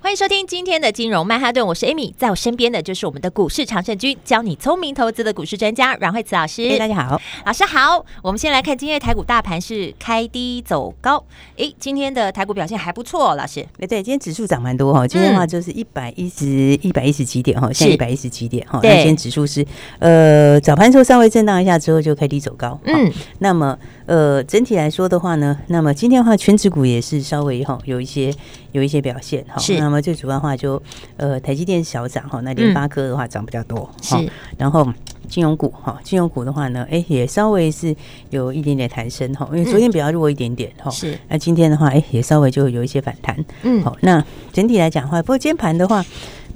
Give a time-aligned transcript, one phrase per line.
[0.00, 6.78] 欢迎收听今天的金融曼哈顿，我是 Amy，在我身边的就是我们的股市常胜军，教你聪明投资的股市专家阮慧慈老师。
[6.78, 8.06] 大家好，老师好。
[8.22, 11.22] 我们先来看今天的台股大盘是开低走高，
[11.56, 13.66] 诶，今天的台股表现还不错，老师。
[13.76, 18.78] 对对，今天指数涨蛮多哈，今天的话就是一百一十一百一十几点哈，现在一百一十几点哈。
[18.82, 19.66] 那今天指数是
[19.98, 28.32] 呃早盘时候稍微震荡一下之后就开低走高，嗯，那么呃整体来说的话呢，那么今天的话权值股也是稍微哈有一些
[28.72, 29.98] 有一些表现哈，是那么。
[30.08, 30.80] 最主要的话就
[31.16, 34.14] 呃台积电小涨哈，那联发科的话涨比较多，是，
[34.56, 34.86] 然后
[35.28, 37.94] 金融股哈，金融股的话呢，哎也稍微是
[38.30, 46.04] 有一点点弹升哈，因为昨天比较弱一点点哈，是，那今天的话哎也稍微就有一些反弹，嗯，好，那整体来讲的话，不过今天盘的话。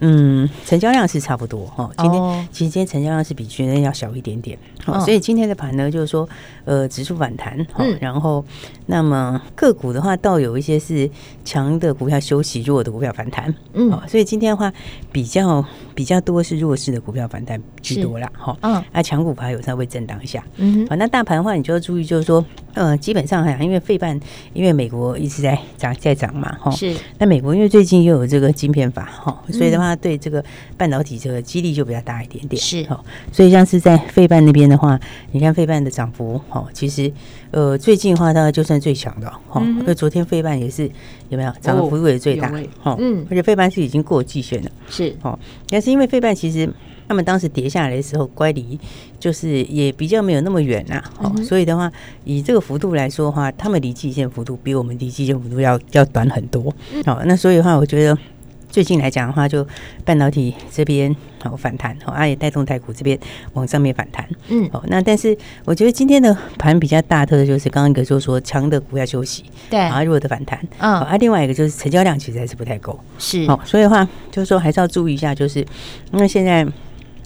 [0.04, 1.88] 嗯，成交量是差不多哈。
[1.96, 2.44] 今天、oh.
[2.50, 5.04] 其实今天成交量是比去年要小一点点，好，oh.
[5.04, 6.28] 所以今天的盘呢，就是说，
[6.64, 8.44] 呃，指数反弹，嗯，然后
[8.86, 11.08] 那么个股的话，倒有一些是
[11.44, 14.72] 强的股票休息，弱的股票反弹，嗯，所以今天的话
[15.12, 24.18] 比较比较多是弱势的股票反弹居多啦，哈，嗯，啊，强股盘有稍微震荡一下，嗯，好，那大盘的话，你就要注意，就是说，呃，基本上哈，因为费半，
[24.52, 29.96] 因为美国一直在涨在涨嘛，哈，是，那美国因为最近又有这个晶片法，哈，所以的话。
[30.02, 30.42] 对这个
[30.76, 32.82] 半导体这个激励就比较大一点点，是。
[32.84, 32.98] 哈，
[33.30, 34.98] 所以像是在费半那边的话，
[35.30, 37.12] 你看费半的涨幅，哈，其实
[37.52, 40.90] 呃最近的话大概就算最强的，哈，因为昨天费半也是
[41.28, 42.50] 有没有涨的幅度也最大，
[42.82, 45.14] 哈，嗯，而且费半是已经过季线了，是。
[45.20, 46.68] 哈，但是因为费半其实
[47.08, 48.78] 他们当时跌下来的时候，乖离
[49.18, 51.92] 就是也比较没有那么远呐，哦，所以的话
[52.24, 56.72] 以这个幅度来说的话，他们离季线幅度比我们离季线幅度要要短很多，
[57.04, 58.16] 好，那所以的话，我觉得。
[58.72, 59.64] 最近来讲的话，就
[60.02, 63.16] 半导体这边好反弹，好，啊也带动台股这边
[63.52, 75.58] 往上面反弹，嗯，好，那但是我觉得今天的盘比较大特的就是刚刚一个就是说强的股要休息，对，啊弱的反弹，嗯，啊另外一个就是成交量其实还是不太够，是，好，所以的话就是说还是要注意一下，就是
[76.10, 76.66] 因为现在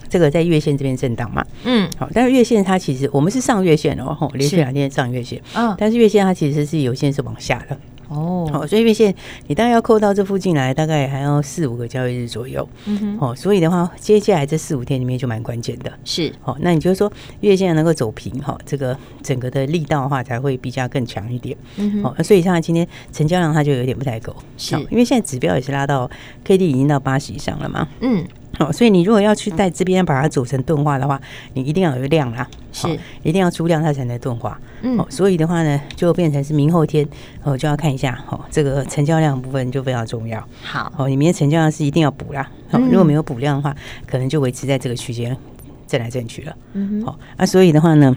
[0.09, 7.79] 这个在月线这边震荡嘛，嗯，好，但是月线它其实我们是上月线哦，连续两天上月线，嗯，但是月线它其实是有线是往下的。
[8.09, 9.15] 哦，好，所以月线
[9.47, 12.69] 你大概要扣到这附近来，大概还要四五个交易日左右。
[12.87, 15.93] 嗯哼，哦，所以的话，接下来这四五天里面就蛮关键的。
[16.05, 21.57] 是，好，那你就是说月线能够走平，哈，这个整个的力道的话才会比较更强一点。
[21.77, 26.11] 嗯哼，好，所以像今天成交量它就有点不太够，是因为现在指标也是拉到
[26.45, 27.89] K D 已经到八十以上了嘛。
[28.01, 28.25] 嗯。
[28.59, 31.21] 好，所以你如果要去在这边把它组成钝化的话，
[31.55, 32.89] 你一定要有量啦，是，
[33.23, 34.59] 一定要出量它才能钝化。
[34.83, 37.07] 嗯，哦所以的话呢，就变成是明后天
[37.43, 40.43] 哦，就要看一下哦，这个成交量部分就非常重要。
[40.63, 42.49] 好，哦，你明天成交量是一定要补啦。
[42.71, 45.37] 好，如果没有补量的话，可能就维持在这个区间
[45.87, 46.57] 震来震去了。
[46.73, 48.17] 嗯哼，好，那所以的话呢，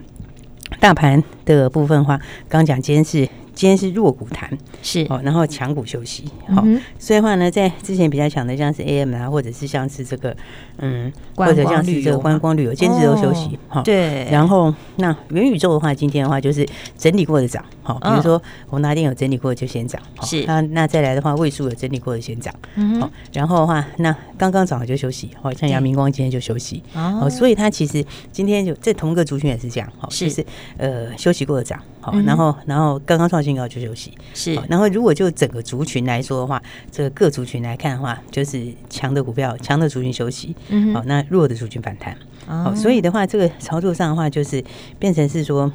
[0.79, 2.17] 大盘的部分的话，
[2.47, 3.27] 刚刚讲今天是。
[3.59, 4.49] 今天是弱股谈
[4.81, 5.05] 是。
[5.09, 6.63] 哦，然后强股休息好，
[6.97, 10.33] 所以的话呢，在之前比较强的像是 AM 啊，或者是像是这个
[10.77, 13.81] 嗯，或者像是这个观光旅游，今天都休息好。
[13.81, 16.65] 对，然后那元宇宙的话，今天的话就是
[16.97, 22.55] 整理过的涨好，比如说宏达电有整理过就先涨是，那那再来的话，位数有整理过的先涨
[23.01, 30.45] 好，然后的话那刚刚涨了就休息好，像阳明光今天就休息哦，所以它其实今天就在同一个族群也是这样好，就是
[30.77, 33.48] 呃休息过的涨好，然后然后刚刚创新。
[33.55, 34.13] 要去休息。
[34.33, 36.61] 是，然后如果就整个族群来说的话，
[36.91, 44.63] 这个各族群来看的话，就是强的股票、强的族群休息，嗯，好，那弱的族群反弹，好，所以的话，这个操作上的话，就是
[44.97, 45.71] 变成是说，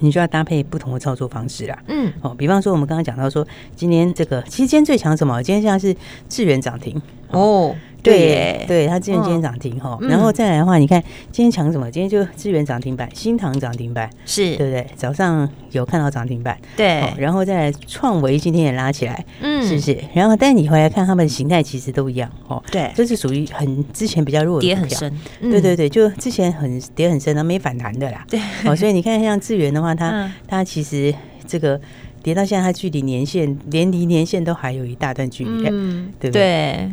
[0.00, 5.42] 你就要搭配不同的操作方式啦，嗯，哦，比方说我们刚刚讲到说，今天这个其实今天最强什么？
[5.42, 5.94] 今天像是
[6.28, 7.00] 智源涨停。
[7.30, 7.74] 哦。
[8.02, 11.90] 对，对，它之前今天涨停哈，然后再来的话，你看今天强什么？
[11.90, 14.56] 今天就资源涨停板，新塘涨停板，是。
[14.56, 14.86] 对不对？
[14.96, 19.96] 早上有看到涨停板，对，然后再来创维今天也拉起来，嗯，是不是？
[20.14, 31.14] 然后但你回来看，它们形态其实都一样哦，对，这是属于很之前比较弱的，跌很深，对对对，就之前很跌很深，它没反弹的啦，对，哦，所以你看像资源的话，它它其实
[31.46, 31.80] 这个
[32.22, 36.90] 跌到现在，它距离年限连离年限都还有一大段距离，嗯，对不对？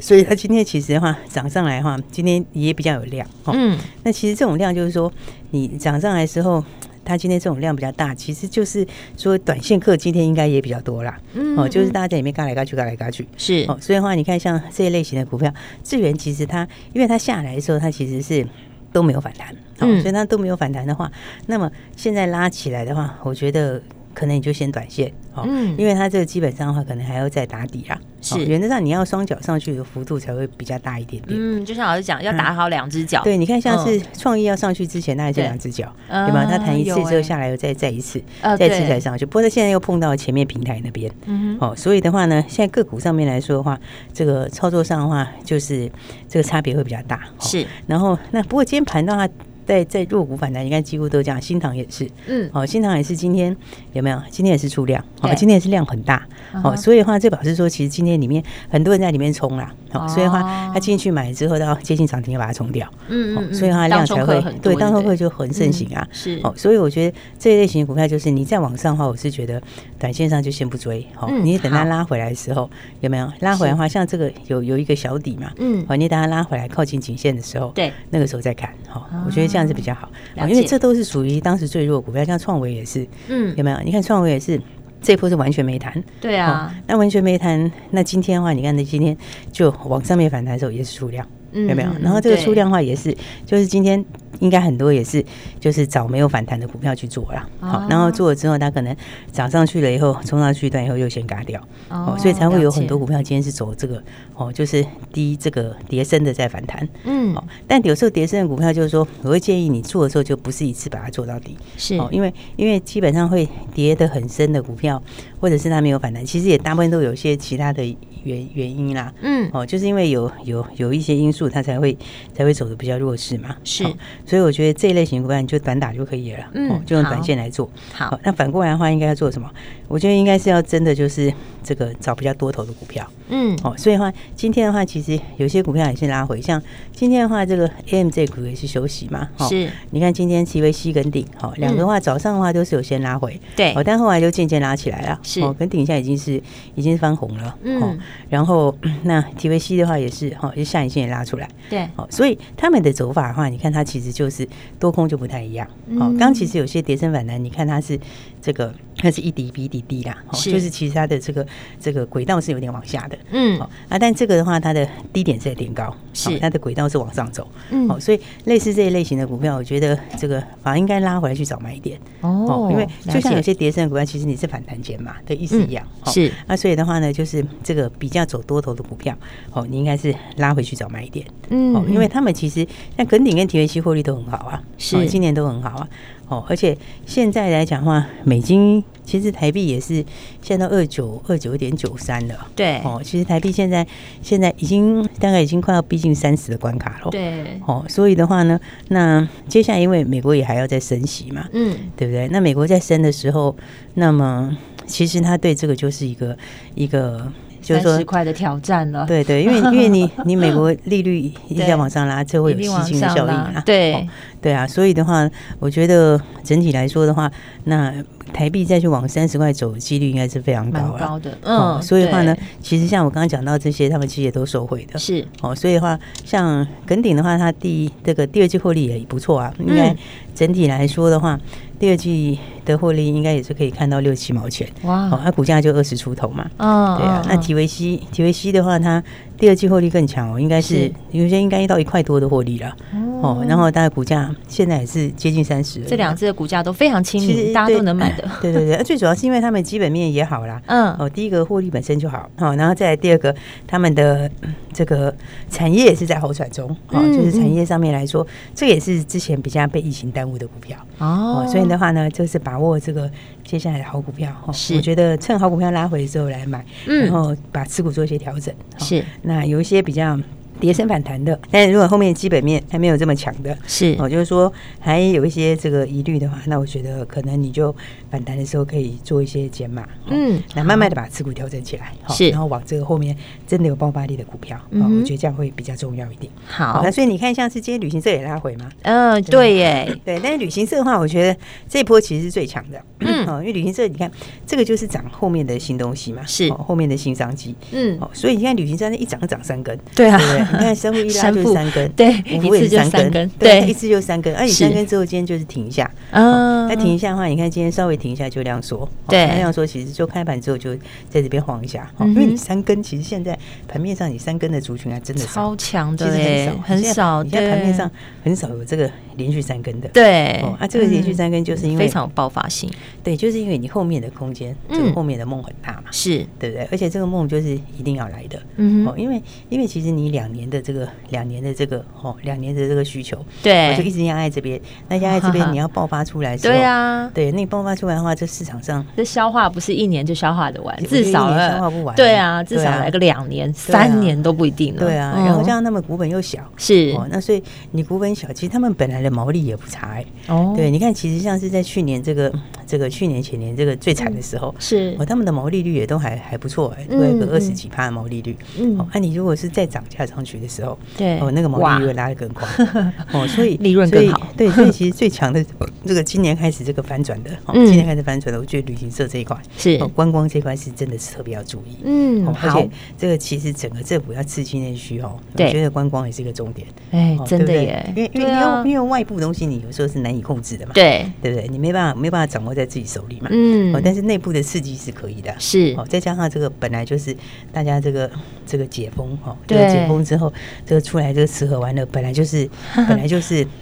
[0.00, 3.26] 所以它今天其实的话涨上来的话，今天也比较有量。
[3.46, 5.12] 嗯，那其实这种量就是说，
[5.50, 6.64] 你涨上来的时候。
[7.04, 8.86] 它今天这种量比较大，其实就是
[9.16, 11.18] 说短线客今天应该也比较多啦。
[11.32, 13.26] 嗯，哦，就是大家在里面嘎来嘎去，嘎来嘎去。
[13.38, 15.50] 是哦，所以的话，你看像这一类型的股票，
[15.82, 18.46] 智源其实它因为它下来的时候，它其实是
[18.92, 21.10] 都没有反弹，嗯，所以它都没有反弹的话，
[21.46, 23.80] 那么现在拉起来的话，我觉得。
[24.18, 27.96] 可能你就先短线，哦，嗯，因为它这个基本上的话，可能还要再打底啊。
[28.20, 31.38] 是，原则上你要双脚上去的幅度才会比较大一点点。
[31.40, 33.22] 嗯，就像老师讲，要打好两只脚。
[33.22, 36.44] 对，你看像是创意要上去之前，那还是两只脚，对吧？
[36.50, 38.20] 它弹一次之后下来又再再一次，
[38.58, 39.24] 再一次再上去。
[39.24, 43.78] 不过它现在又碰到前面平台那边，嗯，哦，所以的话呢，现在个股上面来说的话，
[44.12, 45.88] 这个操作上的话，就是
[46.28, 47.20] 这个差别会比较大。
[47.38, 49.28] 是，然后那不过今天盘的话。
[49.68, 53.54] 在在弱股反弹，你看几乎都这样，新塘也是，嗯，哦，新塘也是今天
[53.92, 54.18] 有没有？
[54.30, 56.26] 今天也是出量，哦，今天也是量很大，
[56.64, 69.62] 哦，所以的话，这表示说，其实今天里面很多人在里面冲啦，哦，所以的话，他进去买之后到接近涨停要把它冲掉，嗯嗯，所以它量才会对，当冲客就很盛行啊，是，哦，所以我觉得这一类型的股票就是你再往上的话，我是觉得
[69.98, 72.70] 短线上就先不追，哦，你等它拉回来的时候
[73.00, 73.30] 有没有？
[73.40, 79.68] 拉回来的话，像这个有有一个小底嘛，嗯，哦，你等它拉回来靠近颈线的时候，对，那个时候再看，好，我觉得这样。
[79.68, 80.10] 子比较好，
[80.48, 83.78] 因为这都是属于当时最弱股票，像创维也是，嗯，有没有？
[83.84, 84.58] 你看创维也是，
[85.02, 89.14] 这一波是完全没谈，对啊，那完全没谈，那今天的话，你看那今天
[89.52, 91.90] 就往上面反弹的时候也是出量，有没有？
[92.00, 94.04] 然后这个出量化也是，就是今天。
[94.40, 95.24] 应该很多也是，
[95.58, 98.96] 就是找没有反弹的股票去做了，好，然后做了之后，它可能
[99.32, 104.00] 涨上去了以后，冲上去一段以后又先嘎掉，哦，所以才会有很多股票今天是走这个，
[104.36, 107.34] 哦，就是低这个跌升的在反弹，嗯，
[107.66, 115.02] 但有时候跌升的股票就是说，我会建议你做的时候就不是一次把它做到底，是，因为因为基本上会跌得很深的股票，
[115.40, 117.84] 或者是它没有反弹，其实也大部分都有一些其他的
[118.24, 121.96] 原原因啦，嗯，哦，就是因为有有有一些因素，它才会
[122.34, 123.84] 才会走的比较弱势嘛，是。
[124.26, 127.70] 所以我觉得这一类型股票你就短打就可以了，嗯，就用短线来做。
[127.92, 129.48] 好，那反过来的话，应该要做什么？
[129.86, 131.32] 我觉得应该是要真的就是
[131.62, 136.60] 这个找比较多头的股票，嗯，哦，所以的话，今天的话，其实有些股票也是拉回，像
[136.92, 139.70] 今天的话，这个 AMZ 股也是休息嘛，是。
[139.90, 145.40] 你看今天 TVC 跟鼎，好，两个的话早上的话都是有先拉回，对，哦，但后来就渐渐拉起来了，是。
[145.40, 146.42] 哦，跟顶现在已经是
[146.74, 147.98] 已经是翻红了，嗯，
[148.28, 154.08] 然后 那 T V C 的话也是，哈，就下影线也拉出来，对，哦，所以他们的走法的话，你看它其实。
[154.18, 154.48] 就是
[154.80, 155.68] 多空就不太一样，
[156.00, 158.00] 哦，刚其实有些跌升反弹，你看它是
[158.40, 161.46] 这个，它是一底比一底低啦，是，就是其实它的这个
[161.78, 179.16] 这个轨道是有点往下的，嗯，啊，但这个的话，它的低点是有点高，是，它的轨道是往上走，嗯，好，所以类似这一类型的股票，我觉得这个反而应该拉回来去找买点，哦，因为就像有些跌升的股票，其实你是反弹间嘛的意思一样，是，那所以的话呢，就是这个比较走多头的股票，
[179.52, 182.66] 哦，你应该是拉回去找买点，嗯，哦，因为他们其实
[182.96, 183.98] 像耿鼎跟提维西获利。
[184.08, 185.06] 都很好啊，是。
[185.06, 185.88] 今年都很好啊，
[186.28, 186.76] 哦，而且
[187.06, 190.04] 现在来讲的话，美金其实台币也是
[190.42, 193.86] 现在到二九二九点九三了，对，哦，其实台币现在
[194.22, 202.28] 现在已经大概已经快要逼近三十的关卡了，对，哦，所以的话呢，那接下来因为美国也还要再升息嘛，嗯，对不对？
[202.28, 203.56] 那美国在升的时候，
[203.94, 206.36] 那么其实他对这个就是一个
[206.74, 207.32] 一个。
[207.68, 209.04] 就是说，十块的挑战了。
[209.06, 211.18] 对对，因为因为你 你美国利率
[211.48, 213.62] 一直在往上拉，这会有吸金的效应啊。
[213.64, 214.08] 对
[214.40, 215.28] 对啊，所以的话，
[215.58, 217.30] 我觉得整体来说的话，
[217.64, 217.92] 那。
[218.32, 225.26] 台币再去往三十块走的几率应该是非常高了，高的，嗯，所以的话呢，其实像我刚刚讲到这些，他们其实也都受惠的，是。
[225.40, 229.94] 哦，所以的话，像耿鼎的话，它第一这个第二季获利也不错啊，应该
[230.34, 231.38] 整体来说的话，
[231.78, 239.02] 第二季的获利应该也是可以看到六七毛钱，哇，哦，它股价就二十出头嘛，嗯，对啊，那提维西提维西的话，它
[239.38, 242.76] 第二季获利更强哦，应该是有些应该到一块多的获利了，
[243.22, 248.28] 哦，然后大概股价现在也是接近三十，这两只的股价都非常亲民，大家都能买的。
[248.42, 253.34] 对对对，最主要是因为他们基本面也好啦， 嗯，哦，第一个获利本身就好，好，然后再来第二个，
[253.66, 254.28] 他们的
[254.72, 255.14] 这个
[255.48, 263.08] 产业也是在好转中，哦，就是产业上面来说，这也是之前比较被疫情耽误的股票，哦，所以的话呢，就是把握这个
[263.44, 270.18] 接下来的好股票，哦，我觉得趁好股票拉回的时候来买，然后把持股做一些调整，是，那有一些比较。
[270.60, 273.96] 跌升反弹的，但是如果后面基本面还没有这么强的，是。
[273.98, 277.74] 哦，就是说还有一些这个疑虑的话，那我觉得可能你就
[278.10, 286.32] 反弹的时候可以做一些减码，嗯，那慢慢的把持股调整起来，是，然后往这个后面真的有爆发力的股票，嗯，我觉得这样会比较重要一点。
[286.46, 288.68] 好，那所以你看，像是今天旅行社也拉回吗？
[288.82, 291.38] 嗯，对耶， 对，但是旅行社的话，我觉得
[291.68, 294.10] 这一波其实是最强的，嗯，因为旅行社你看
[294.46, 296.50] 这个就是涨后面的新东西嘛，是。
[296.52, 300.18] 后面的新商机，嗯，哦，所以你看旅行社那一涨就涨三根，对啊。
[300.58, 310.74] 你看，三副一拉就是三根，对，五副也是三根，对，一次就三根，而且三根之后今天就是停一下，嗯，那停一下的话，你看今天稍微停一下就量缩，对，量缩其实就开盘之后就
[311.08, 317.90] 在这边晃一下，因为你三根其实现在盘面上你三根的族群还真的超强的，其实很少，很少，你在盘面上
[318.24, 322.70] 很少有这个连续三根的，对，啊，这个连续三根就是因为非常有爆发性，
[323.02, 326.24] 对，就是因为你后面的空间，这个后面的梦很大嘛，是。
[326.38, 326.68] 对不对？
[326.70, 346.92] 而且这个梦就是一定要来的，嗯，哦，因为因为其实你两年的这个两年的这个哦两年的这个需求，对，就一直压在这边，那压在这边 你要爆发出来，对啊，对，那你爆发出来的话，这市场上这消化不是一年就消化的完，至少消化不完，对啊，至少来个两年、三年都不一定了，对啊，然后这样他们股本又小，是。
[346.96, 352.32] 哦，那所以你股本小，其实他们本来的毛利也不差，哦，对，你看，其实像是在去年这个
[352.68, 362.46] 这个去年前年这个最惨的时候，是，哦，他们的毛利率也都还还不错，哎，都有个二十几趴的毛利率，嗯，那你如果是再涨价上去的时候，对，哦，那个毛利率会拉得更快，
[363.12, 365.42] 哦，所以利润更好，对，所以其实最强的
[365.86, 369.78] 这个今年开始这个反转的，哦，今年开始反转的，我觉得旅行社这一块是。
[369.94, 381.48] 观光这块是真的是特别要注意，嗯，而且这个其实整个政府要刺激内需哦，我觉得观光也是一个重点，哎，真的耶，因为因为因为外部东西你有时候是难以控制的嘛，对，对不对？
[381.48, 387.16] 你没办法没办法掌握在自己手里嘛，嗯，哦，但是内部的刺激是可以的，是，哦，再加上这个本来就是
[387.52, 388.10] 大家这个
[388.46, 390.32] 这个解封哈，这个解封之后，
[390.66, 393.46] 这个出来这个吃喝玩乐本来就是本来就是。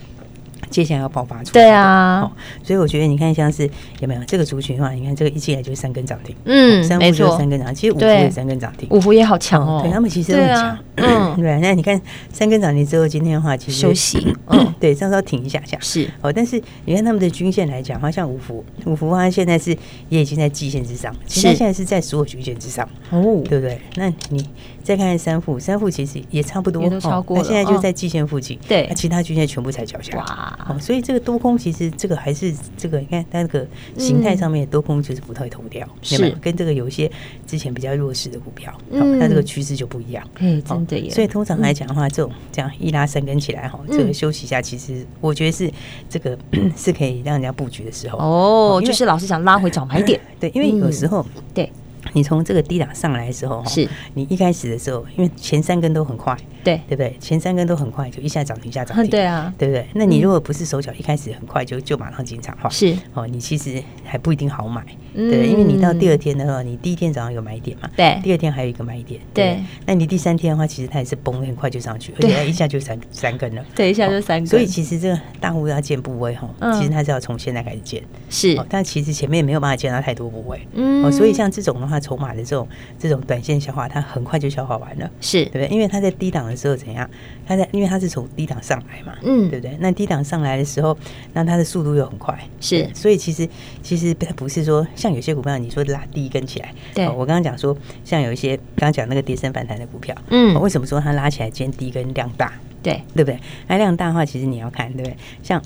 [0.71, 2.31] 接下来要爆发出来，对啊，
[2.63, 3.69] 所以我觉得你看像是
[4.01, 4.21] 有没有？
[4.27, 12.01] 这个族群的话，你看这个一进来就是三根涨停，嗯，三没错，三根涨停，其实五福也三根涨停，五福也好强哦，对他们其实很强，嗯，对，那你看
[12.33, 15.79] 三根涨停之后，今天的话其实休息，嗯， 对，稍稍停一下下。
[15.81, 16.09] 是。
[16.21, 19.77] 哦，但是你看他们的均线来讲，好像五福五福它现在是
[20.09, 23.81] 也已经在季线之上，其实它现在是在所有均线之上哦，对不对？
[23.95, 24.45] 那你
[24.87, 31.37] 再看看三富，三富其实也差不多，也都超过了，它现在就在季线附近，对，那其他均线全部踩脚下，哇，所以这个多。
[31.39, 33.67] 空其实这个还是这个，你看它那个
[33.99, 36.31] 形态上面多空就是不太同调，是。
[36.41, 37.11] 跟这个有一些
[37.47, 41.11] 之前比较弱势的股票，嗯，那这个趋势就不一样，嗯，真的耶。
[41.11, 45.71] 所以通常来讲的话，这种这样一拉三根起来哈，这个休息一下，其实我觉得是
[46.09, 46.39] 这个
[46.75, 48.19] 是可以让人家布局的时候。
[48.19, 51.71] 哦，就是老是想拉回早买点，对，因为 有时候对。
[52.17, 53.87] 你从这个低档上来的时候，是。
[54.15, 56.81] 你一开始的时候，因为前三根都很快，对。
[56.89, 57.15] 对不对？
[57.21, 59.87] 前三根都很快，就一下涨停，一下涨停，对啊，对不对？
[59.93, 62.97] 那你如果不是手脚一开始很快就就马上进场的话，是。
[63.13, 64.83] 哦，你其实还不一定好买，
[65.15, 74.47] 对，因为你到第二天的话，你第一天早上有买点嘛，对，第二天还有一个买点，对，那你第三天的话，其实它也是崩很快就上去，而且它一下就三三根了，对，一下就三根。
[74.47, 82.69] 所以其实这个大户要建部位哈，其实它是要从现在开始建，是，但其实前面没有办法建到太多部位，嗯，哦，所以像这种的话，筹码的这种。
[82.99, 85.69] 这种短线消化，它很快就消化完了，是对不对？
[85.69, 87.09] 因为它在低档的时候怎样？
[87.47, 89.77] 它在因为它是从低档上来嘛，嗯，对不对？
[89.81, 90.97] 那低档上来的时候，
[91.33, 92.89] 那它的速度又很快，是。
[92.95, 93.49] 所以其实
[93.83, 97.09] 其实它不是说像有些股票，你说拉第一根起来，对。
[97.09, 102.53] 我刚刚讲说，像有一些刚刚讲那个跌升反弹的股票，嗯，为什么说它拉起来今天第一根量大？
[102.83, 103.39] 对，对不对？
[103.69, 105.17] 那量大的话，其实你要看，对不对？
[105.43, 105.61] 像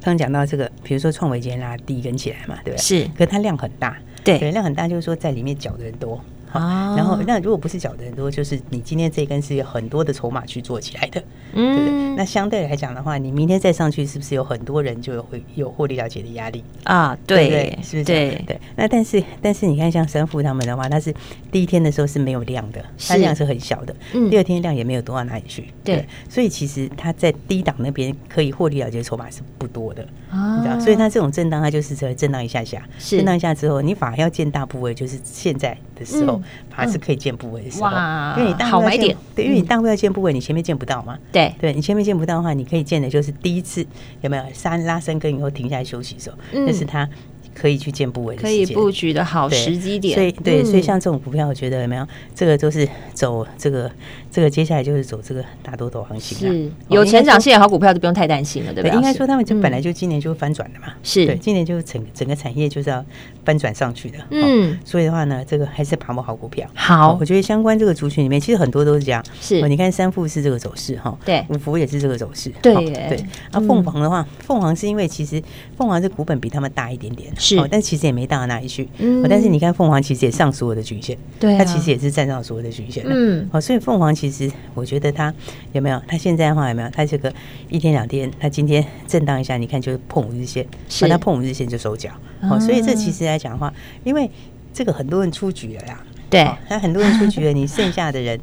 [0.00, 2.82] 刚刚讲到这个，比如说创维今天拉第一根起来嘛，对不对？
[2.82, 3.04] 是。
[3.16, 6.20] 可是它量很大，对，量很大，就是说在里面搅的人多。
[6.52, 11.22] 啊，然后那如果不是缴的很多，就是你今天这根是有很多的筹码去做起来的，
[11.54, 12.16] 嗯，对不对？
[12.16, 17.16] 那相对来讲的话，你明天再上去，是不是有很多人就有会有获利了结的压力啊？
[17.26, 18.04] 对，对，是不是？
[18.04, 18.60] 对对。
[18.76, 21.14] 那但是但是你看，像神父他们的话，他是
[21.50, 26.06] 第一天的时候是没有量的，它量是很小的，嗯，第二天量也没有多到哪里去，对。
[26.28, 30.78] 所以其实它在低档那边可以获利了结的筹码是不多的，啊，你知道？
[30.78, 36.41] 所以它这种震荡，它就是在震荡一下下，震荡一下之后，你反而要见大部位，就是现在的时候。
[36.70, 37.90] 还是可以见部位的时候，
[38.38, 43.86] 因为你大好买点，对，因为你大部要见部位，你前面见不到嘛，对，对你前面见不到的话，你可以见的就是第一次
[44.20, 47.08] 有没有三拉伸根以后停下来休息的时候，那是它。
[47.54, 50.14] 可以去见部位，可以布局的好时机点。
[50.14, 53.92] 所以对，所以像这种股票，我觉得有没有这个都是走这个
[54.32, 56.38] 这个接下来就是走这个大多头行情。
[56.38, 58.96] 是有成长性的好股票就不用太担心了，对不对？
[58.96, 60.86] 应该说他们就本来就今年就翻转的嘛。
[61.02, 63.04] 是，对，今年就整整个产业就是要
[63.44, 64.18] 翻转上去的。
[64.30, 66.66] 嗯，所以的话呢，这个还是把握好股票。
[66.74, 69.22] 好，我觉得相关这个族群里面，其实很多都是这样。
[69.38, 72.50] 是，你看三富是这个走势哈，对，五福也是这个走势。
[72.62, 73.22] 对对。
[73.52, 75.42] 那凤凰的话，凤凰是因为其实
[75.76, 77.30] 凤凰这股本比他们大一点点。
[77.36, 78.88] 是，但其实也没大到哪里去。
[78.96, 83.04] 嗯，但是你看凤凰其实也上所有的均线，对，它其实也是站上所有的均线。
[83.06, 85.34] 嗯，好，所以凤凰其实我觉得它
[85.72, 86.00] 有没有？
[86.06, 86.88] 它现在的话有没有？
[86.90, 87.32] 它这个
[87.68, 92.10] 一天两天，它今天震荡一下，你看就是碰五日线，是它碰五日线就收脚。
[92.42, 93.72] 好，所以这其实来讲的话，
[94.04, 94.30] 因为
[94.72, 96.00] 这个很多人出局了呀，
[96.30, 98.38] 对，那很多人出局了，你剩下的人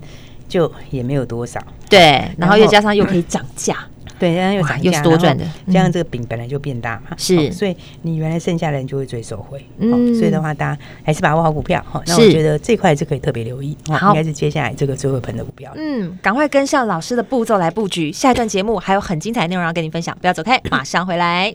[0.49, 1.61] 就也没有多少。
[1.89, 3.77] 对，然后又加上又可以涨价。
[4.19, 5.45] 对，然后又涨价，又是多赚的。
[5.67, 9.65] 这样这个饼本来就变大嘛，是，所以你原来剩下的人就会最受惠。
[9.77, 12.01] 嗯，所以的话，大家还是把握好股票哈。
[12.05, 15.71] 那我觉得这块是可以特别留意，好，应该是接下来这个最会喷的股票。
[15.75, 18.11] 嗯，赶快跟上老师的步骤来布局。
[18.11, 21.53] 下一段节目还有很精彩的内容要跟你分享，不要走开，马上回来。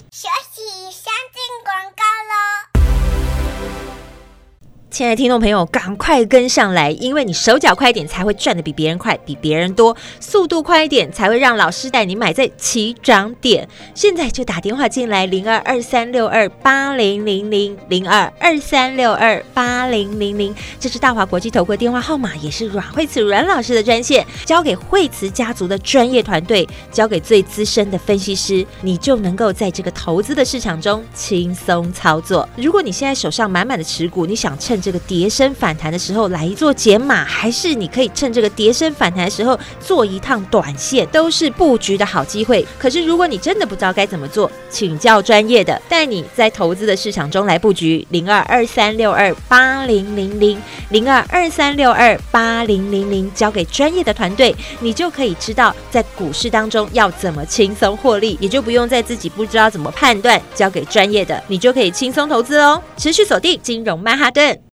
[4.94, 13.68] 亲爱的听众朋友，赶快跟上来，因为你手脚快一点，才会赚得比别人快，比别人多；速度快一点，才会让老师带你买在起涨点。
[13.92, 32.48] 现在就打电话进来，零二二三六二八零零零零二二三六二八零零零，这是大华国际投顾电话号码，也是阮慧慈阮老师的专线，交给慧慈家族的专业团队，交给最资深的分析师，你就能够在这个投资的市场中轻松操作。
[32.56, 42.66] 如果你现在手上满满的持股，你想趁这个跌升反弹的时候来做减码，还是你可以趁这个跌升反弹的时候做一趟短线，都是布局的好机会。
[42.78, 48.06] 可是如果你真的不知道该怎么做，请教专业的，带你在投资的市场中来布局。
[48.10, 50.60] 零二二三六二八零零零
[50.90, 62.82] 零二二三六二八零零零，交给专业的团队，你就可以知道在股市当中要怎么轻松获利，也就不用再自己不知道怎么判断，交给专业的，你就可以轻松投资哦。
[62.98, 64.73] 持续锁定金融曼哈顿。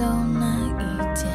[0.00, 1.28] 走慢一点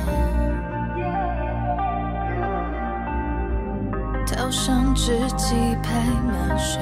[4.26, 6.80] 逃上之际拍满雪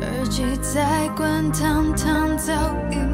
[0.00, 2.54] 耳机在滚烫烫噪
[2.90, 3.13] 音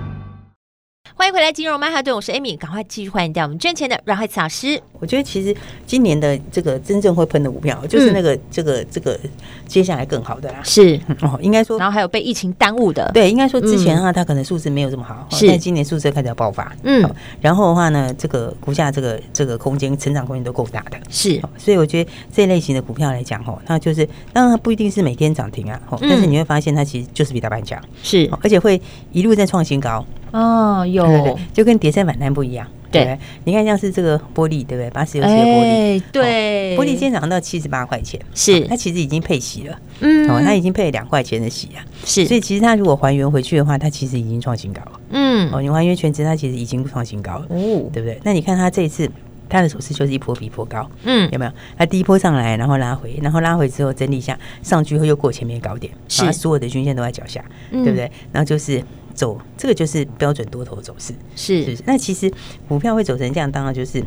[1.13, 4.81] 欢迎回来，金融曼哈顿，我是 Amy，赶快继续欢迎掉我们赚钱的阮慧慈老师。
[4.99, 9.19] 我觉得其实今年的这个真正会喷的股票，就是那个这个这个
[9.67, 10.59] 接下来更好的啦。
[10.63, 16.73] 是哦，应该说，然后还有被疫情耽误的，对，应该说之前的话，它可能数字没有这么好，是，但今年数字开始要爆发。
[16.83, 17.07] 嗯，
[17.41, 21.41] 然后的话呢，这个股价这个这个空间成长空间都够大的，是。
[21.57, 30.05] 所以我觉得这类型的股票来讲，哈，它就是当然它不一定是每天涨停啊，但是你会发现它其实就是比大盘强，是，而且会一路在创新高。
[30.31, 32.67] 哦，有，对对对，就跟叠升反弹不一样。
[32.91, 34.89] 对，对，你看像是这个玻璃，对不对？
[34.89, 48.19] 八十六期的玻璃，欸、对、哦，玻璃今天涨到七十八块钱，是、哦，它其实已经配息了，嗯，哦，它已经配了两块钱的息啊，是，所以其实它如果还原回去的话，它其实已经创新高了，嗯，哦，你还原全值，它其实已经创新高了，哦，对不对？
[48.23, 49.09] 那你看它这一次，
[49.47, 51.51] 它的走势就是一波比一波高，嗯，有没有？
[51.77, 57.41] 它第一波上来，然后拉回，然后拉回之后整理一下，上去后又过前面高点，是，所有的均线都在脚下，
[57.71, 58.11] 嗯、对不对？
[58.33, 58.83] 然后就是。
[59.21, 61.83] 走，这个就是标准多头走势，是是，是。
[61.85, 62.31] 那其实
[62.67, 64.03] 股票会走成这样，当然就是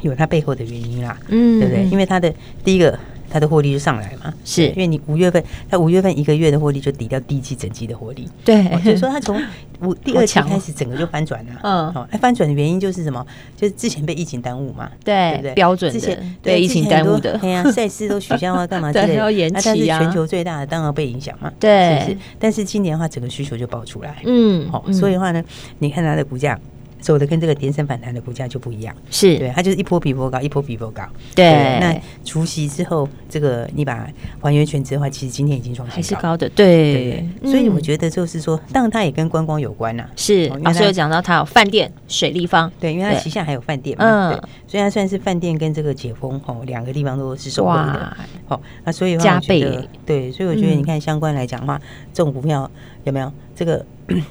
[0.00, 1.84] 有它背后的原因啦，嗯，对不对？
[1.90, 2.32] 因为它的
[2.64, 2.98] 第一个，
[3.30, 4.66] 它的获利就上来嘛，是。
[4.68, 9.40] 因为你五月份，它五月份一个月的获利就抵掉第一季整季的获利，对，所以说它从
[9.80, 13.24] 五第二季开始整个就翻转了，嗯，好，翻转的原因就是什么？
[13.56, 15.54] 就是之前被疫情耽误嘛，对，对不对？
[15.54, 19.62] 标准之前被疫情耽误的，对呀，赛事都取消啊，干嘛 之类的，要延期啊。
[19.64, 22.18] 但是全球最大的当然被影响嘛，对，是不是？
[22.38, 25.42] 但是今年的话，整个需求就爆出来，嗯，好，所以的话呢，
[25.78, 26.58] 你看它的股价。
[27.00, 31.02] 走的跟这个点升反弹的股价就不一样，是对，它就是一波比一波高，一波比一波高。
[31.34, 34.08] 对，对那除夕之后，这个你把
[34.40, 36.48] 还原权值的话，其实今天已经创新高，还是高的。
[36.50, 40.10] 对，对，对，嗯、所以我觉得就是说，当然它也跟观光有关呐、啊。
[40.16, 44.30] 是，老师有讲到它有饭店、水立方，对，因为它旗下还有饭店嘛。
[44.30, 48.16] 嗯，所以它算是饭店跟这个解封哦，两个地方都是受惠的。
[48.46, 49.88] 好，那所以加倍。
[50.04, 51.82] 对，所以我觉得你看相关来讲的话，嗯、
[52.12, 52.70] 这种股票
[53.04, 53.84] 有没有这个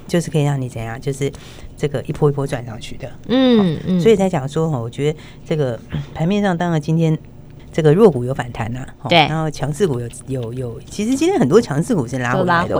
[0.06, 1.30] 就是可以让你怎样，就是。
[1.80, 5.78] 这个一波一波赚上去的，嗯嗯，所以才讲说哈，我觉得这个
[6.12, 7.16] 盘面上，当然今天
[7.72, 12.74] 这个弱股有反弹呐，对，然后强势股有有有，其实今天很多强势股是拉回来的，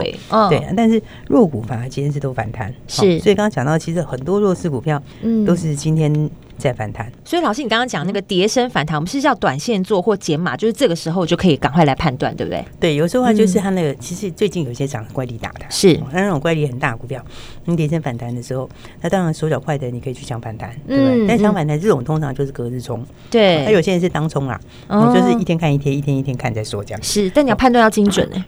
[0.49, 6.29] 对，但是弱股反而今天是都反弹，是，所以刚刚讲到，其实很多弱势股票，嗯，都是今天。
[6.59, 12.63] 在反弹，所以老师，你刚刚讲那个跌升反弹，我们是叫短线做或减码，就是这个时候就可以赶快来判断，对不对？
[12.79, 17.23] 对，有时候话就是它那个，其实最近有些涨怪力大的，是那那种怪力很大股票，
[17.65, 18.69] 你跌升反弹的时候，
[19.01, 21.27] 那当然手脚快的你可以去抢反弹，对不对？
[21.27, 27.01] 但抢反弹这种通常就是隔日冲，对，它有些人是当冲啊，就是一天看一天，一天一天看再说这样。
[27.01, 28.45] 是，但你要判断要精准呢。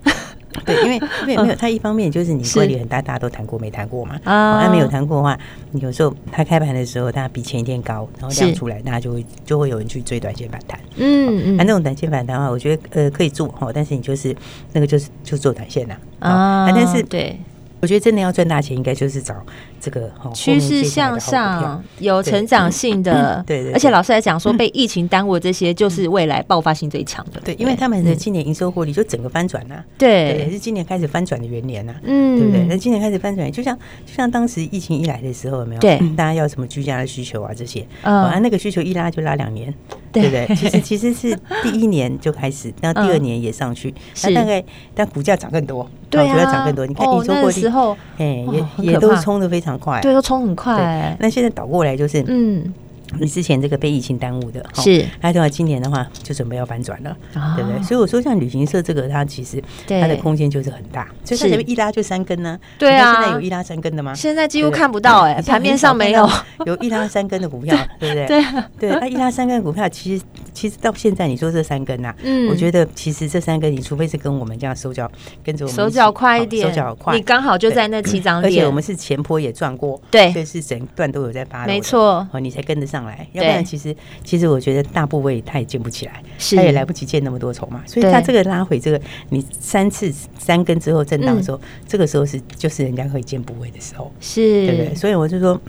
[0.65, 4.19] 对，因为因为没有，他一方面就是你规律很大，大家都谈过没谈过嘛？
[4.23, 5.37] 啊，他没有谈过的话，
[5.71, 10.79] 你有时候他开盘的时候，它比前一天高，然后量出来，大家就会就会有人去追短线反弹。
[10.97, 14.35] 嗯嗯，那种短线反弹的话，我觉得呃可以做哈，但是你就是
[14.73, 17.39] 那个就是就做短线呐啊，但是对。
[17.81, 19.33] 我觉得真的要赚大钱，应该就是找
[19.82, 23.44] 这个趋势向上、有成长性的。
[23.48, 23.74] 对对。
[23.74, 27.41] 而且老师还讲说，被疫情耽误的这些，就是未来爆发性最强的。
[27.44, 29.84] 对，因为他们的今年营收获利就整个翻转了。
[29.98, 31.96] 对，也是今年开始翻转的元年呐。
[32.04, 32.63] 嗯，对不对？
[32.65, 35.82] 那今年开始翻转，就像就像当时疫情一来的时候，有没有？
[35.82, 37.84] 对，大家要什么居家的需求啊这些？
[38.04, 39.74] 啊，那个需求一拉就拉两年，
[40.12, 40.56] 对不对？
[40.56, 43.91] 其实其实是第一年就开始，那第二年也上去，
[44.24, 44.63] 那大概
[44.94, 45.89] 但股价涨更多。
[46.12, 46.86] 对啊，涨更多。
[46.86, 47.72] 你看营收获利。
[47.72, 51.15] 后，哎，也也都冲的非常快，对，都冲很快。
[51.19, 52.73] 那现在倒过来就是，嗯。
[53.19, 57.15] 你之前这个被疫情耽误的，是，那的话今年的话就准备要反转了，
[57.56, 57.84] 对不对？
[57.84, 62.58] 所以我说像旅行社这个，它其实它的空间就是很大，所以它前面一拉就三根呢。
[62.80, 64.13] 对啊，现在有一拉三根的吗？
[64.15, 66.30] 现在几乎看不到哎，盘面上没有
[66.65, 68.28] 有一拉三根的股票，对不对？
[68.80, 75.12] 对对，它一拉三根的股票，其实其实到现在你说这三根呐，嗯，我觉得其实这三根，你除非是跟我们这样手脚
[75.43, 83.00] 跟着我们手脚快一点，手脚快，你刚好就在那七涨点，而且我们是前坡也赚过，对，所以是整段都有在发，没错，哦，你才跟得上。
[83.01, 86.21] 上来，要不然其实其实我觉得大部位他也建不起来，
[86.55, 94.95] 他也来不及建那么多筹码，所以他这个拉回这个你三次三根之后震荡的时候，这个时候是就是人家可以建部位的时候，是对不对？
[94.95, 95.59] 所以我就说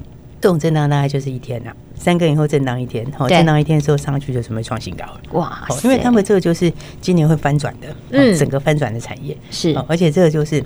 [0.40, 5.66] 这种震荡大概就是一天呐，三根以后震荡一天，好，震荡一天之后上去就准备创新高了，哇！
[5.84, 10.62] 因为他们这个就是今年会翻转的，嗯，整个翻转的产业是，而且这个就是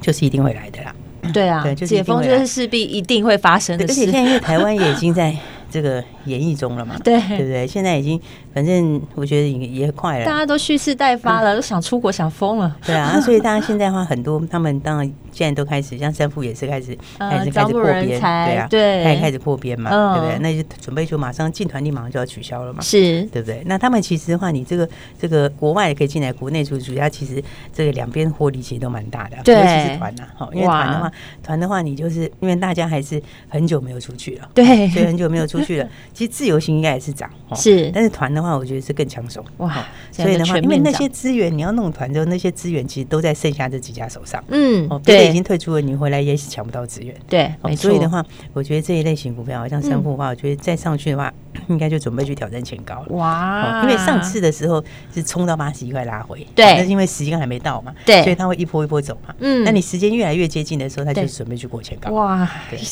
[0.00, 0.94] 就是一定会来的啦。
[1.32, 3.92] 对啊，对，就是解封就是势必一定会发生的事。
[3.92, 5.36] 而且现在因为台湾也已经在
[5.70, 7.66] 这个演绎中了嘛，对对不对？
[7.66, 8.20] 现在已经，
[8.58, 12.76] 反正我觉得也也快了，大家都蓄势待发了，嗯、都想出国，想疯了。
[12.84, 20.38] 对啊，所以大家现在的话，很多他们当然现在都开始，像三富也是开始开始开始破边，对啊，对，开始开始破边嘛，嗯、对不对？
[20.40, 23.62] 那就准备就马上进团立马上就要取消了嘛，是对不对？
[23.66, 27.40] 那他们其实的话，你这个这个国外也可以进来，国内主主要其实
[27.72, 31.12] 这个两边获利其实都蛮大的，对，尤其是团呐，好，因为团的话，
[31.44, 35.88] 团的话你就是因为大家还是很久没有出去了，对，所以很久没有出去了。
[36.12, 39.44] 其实自由行应该也是涨，是，但是团的话，我觉得是更抢手。
[39.58, 39.84] 哇。
[40.10, 51.32] 所以的话，因为那些资源你要弄团之后，那些资源其实都在剩下这几家手上，嗯，对，已经退出了，你回来也是抢不到资源，对，所以的话，我觉得这一类型股票，好像三富的话，我觉得再上去的话，
[51.68, 54.82] 应该就准备去挑战前高了，哇，因为上次的时候
[55.14, 62.48] 是冲到八十一块拉回，对，那是因为时间还没到嘛，对，所以它会一波一波走嘛，嗯，那你时间越来越接近的时候，它就准备去过前高，哇，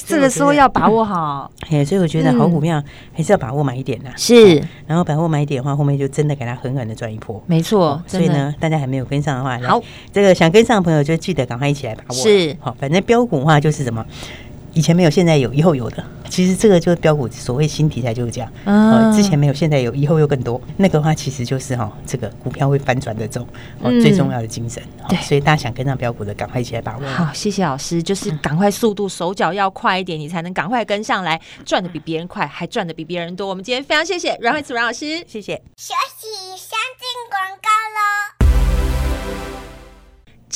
[0.06, 14.04] 这个时候要把握好， 哎，所以我觉得好股票还是要把握买一点的，是，然后把握买一点的话，后面就真的给它狠狠的赚一波，没错，所以呢，大家还没有跟上的话，好，这个想跟上的朋友就记得赶快一起来把握，是，好，反正标股的话就是什么。
[14.76, 16.04] 以前没有，现在有，以后有的。
[16.28, 18.52] 其实这个就是标股，所谓新题材就是这样。
[18.66, 20.60] 呃，之前没有，现在有，以后又更多。
[20.76, 23.48] 那个的话，其实就是哈，这个股票会翻转的这种
[24.02, 24.82] 最重要的精神。
[25.08, 27.08] 对，所以大家想跟上标股的，赶快一起来把握。
[27.08, 33.48] 好，谢谢老师，就是赶快速度，手脚要快一点，你才能赶快跟上来，赚的比别人快，还赚的比别人多。
[33.48, 35.54] 我们今天非常谢谢阮慧慈阮老师，谢谢。
[35.78, 38.35] 休息，先进广告喽。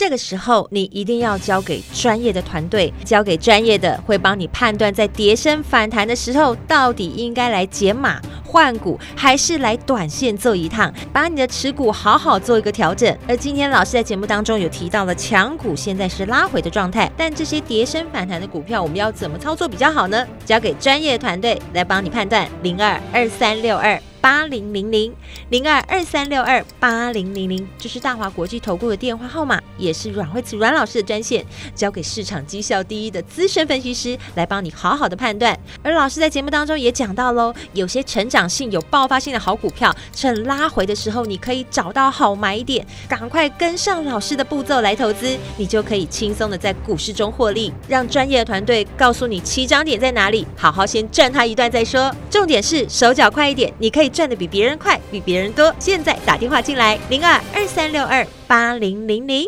[0.00, 13.14] 这个时候，你一定要交给专业的团队，交给专业的会帮你判断，在跌升反弹的时候，到底应该来减码换股，还是来短线做一趟，把你的持股好好做一个调整。
[13.28, 20.26] 而今天老师在节目当中有提到了强股现在是拉回的状态，但这些跌升反弹的股票，我们要怎么操作比较好呢？
[20.46, 22.48] 交给专业的团队来帮你判断。
[22.62, 24.00] 零二二三六二。
[24.20, 25.14] 八零零零
[25.48, 35.59] 零二二三六二八零零零，这是大华国际投顾的电话号码，也是阮慧慈阮老师的专线，交给市场绩效第一的资深分析师来帮你好好的判断。
[35.83, 47.72] 而老师在节目当中也讲到喽，有些成长性、有爆发性的好股票，趁拉回的时候，你可以找到好买点，赶快跟上老师的步骤来投资，你就可以轻松的在股市中获利。
[47.88, 52.14] 让专业的团队告诉你起涨点在哪里，好好先赚它一段再说。
[52.28, 54.09] 重点是手脚快一点，你可以。
[54.10, 55.74] 赚的比别人快，比别人多。
[55.78, 59.46] 现在打电话进来，零二二三六二八零零零。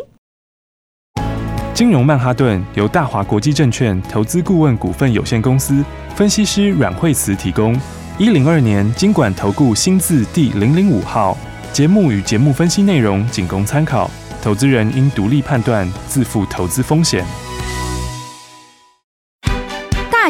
[1.73, 5.83] 金融曼哈顿由大华国际证券投资顾问股份有限公司
[6.15, 7.79] 分析师阮慧慈提供。
[8.19, 11.37] 一零二年金管投顾新字第零零五号。
[11.71, 14.07] 节目与节目分析内容仅供参考，
[14.43, 17.25] 投资人应独立判断，自负投资风险。